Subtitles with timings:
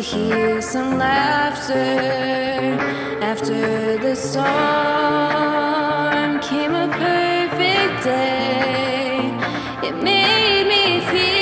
[0.00, 1.74] to hear some laughter
[3.22, 4.40] after the storm
[6.40, 9.30] came a perfect day.
[9.86, 11.39] It made me feel.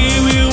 [0.00, 0.49] we will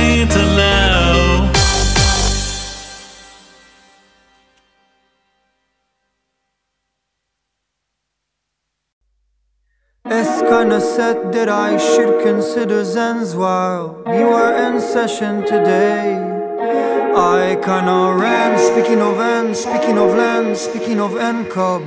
[0.00, 0.40] Baby to.
[10.12, 16.16] It's kinda sad that I should consider Zen's while we were in session today.
[17.14, 21.82] I kinda ran, speaking of N, speaking of land, speaking of N Cub.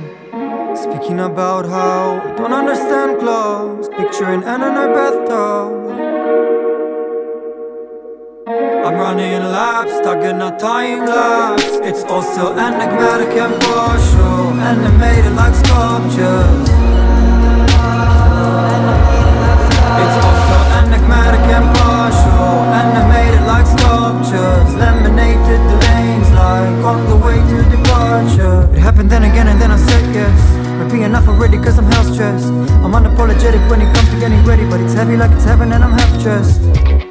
[0.84, 6.03] Speaking about how I don't understand clubs, picturing N in her bathtub.
[8.84, 11.64] I'm running laps, stuck in a time lapse.
[11.88, 16.68] It's also enigmatic and partial, animated like sculptures.
[20.04, 22.44] It's also enigmatic and partial
[22.76, 24.74] Animated like sculptures.
[24.76, 28.68] Laminated the lanes like on the way to departure.
[28.76, 30.92] It happened then again and then I said yes.
[30.92, 32.52] Be enough already cause I'm hell stressed.
[32.84, 35.82] I'm unapologetic when it comes to getting ready But it's heavy like it's heaven and
[35.82, 37.03] I'm half dressed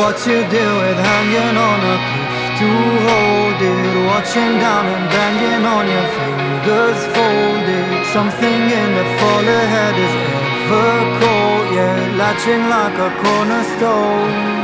[0.00, 2.68] What you do with hanging on a cliff to
[3.06, 8.06] hold it Watching down and banging on your fingers folded.
[8.12, 14.60] Something in the fall ahead is ever cold Yeah, latching like a cornerstone.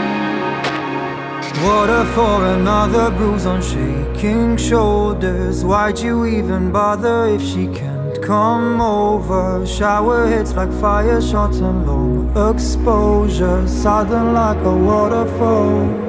[1.64, 5.64] Water for another bruise on shaking shoulders.
[5.64, 7.96] Why'd you even bother if she can't
[8.26, 9.64] come over?
[9.64, 12.06] Shower hits like fire shots and long.
[12.50, 16.04] Exposure Southern like a waterfall.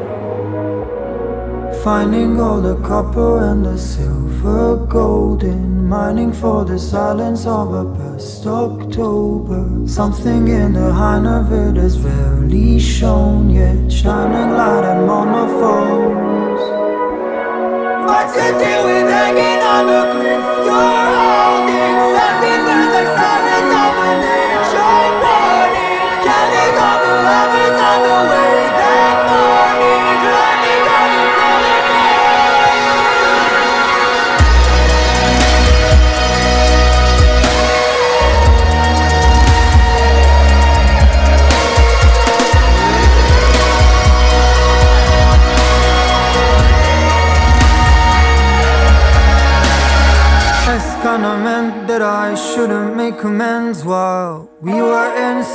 [1.84, 8.46] Finding all the copper and the silver golden Mining for the silence of a past
[8.46, 9.88] October.
[9.88, 16.62] Something in the hind of it is rarely shown yet Shining light and monophones
[18.08, 20.46] What you do with hanging on the cliff?
[20.68, 21.77] You're holding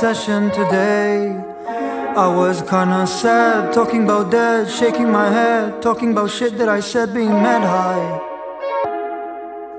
[0.03, 1.33] session today.
[2.25, 6.81] I was kinda sad, talking about dead, shaking my head, talking about shit that I
[6.81, 8.07] said being mad high.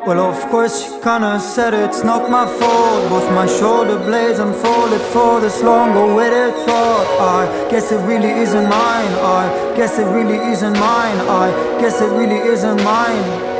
[0.07, 3.00] Well, of course, you kinda said it's not my fault.
[3.12, 7.07] Both my shoulder blades unfolded for this long awaited thought.
[7.37, 7.40] I
[7.71, 9.14] guess it really isn't mine.
[9.40, 9.45] I
[9.76, 11.19] guess it really isn't mine.
[11.45, 11.47] I
[11.81, 13.54] guess it really isn't mine.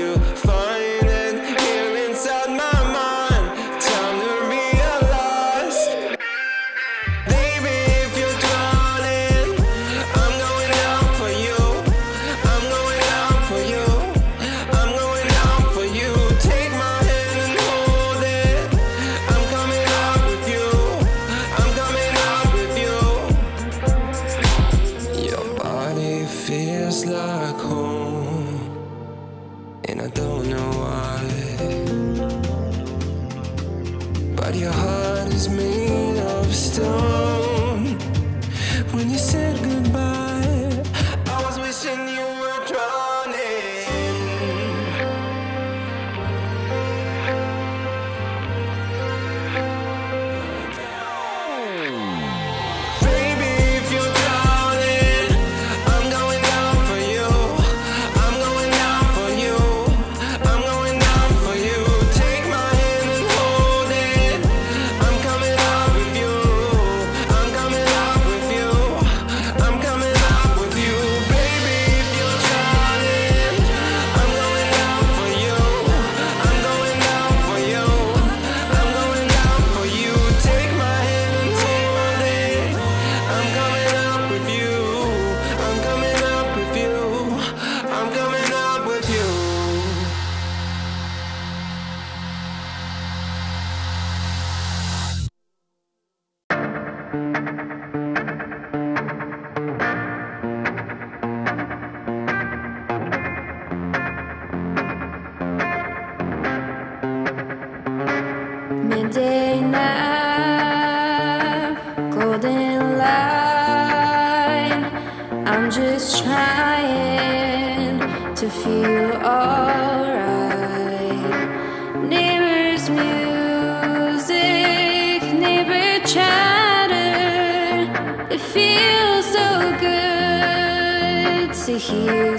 [0.00, 0.49] You.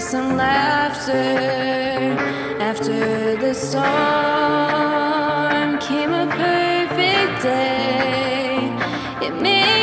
[0.00, 1.12] some laughter
[2.60, 3.82] after the storm
[5.78, 8.70] came a perfect day.
[9.26, 9.81] It made